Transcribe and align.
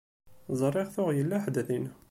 Ẓriɣ 0.59 0.87
tuɣ 0.95 1.09
yella 1.13 1.37
ḥedd 1.43 1.57
din. 1.67 1.85